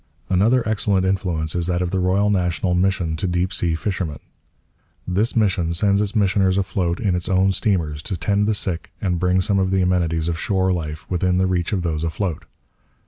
Another 0.31 0.67
excellent 0.67 1.05
influence 1.05 1.53
is 1.53 1.67
that 1.67 1.83
of 1.83 1.91
the 1.91 1.99
Royal 1.99 2.31
National 2.31 2.73
Mission 2.73 3.15
to 3.17 3.27
Deep 3.27 3.53
Sea 3.53 3.75
Fishermen. 3.75 4.17
This 5.07 5.35
mission 5.35 5.75
sends 5.75 6.01
its 6.01 6.15
missioners 6.15 6.57
afloat 6.57 6.99
in 6.99 7.13
its 7.13 7.29
own 7.29 7.51
steamers 7.51 8.01
to 8.01 8.17
tend 8.17 8.47
the 8.47 8.55
sick 8.55 8.91
and 8.99 9.19
bring 9.19 9.41
some 9.41 9.59
of 9.59 9.69
the 9.69 9.83
amenities 9.83 10.27
of 10.27 10.39
shore 10.39 10.73
life 10.73 11.07
within 11.07 11.37
the 11.37 11.45
reach 11.45 11.71
of 11.71 11.83
those 11.83 12.03
afloat. 12.03 12.45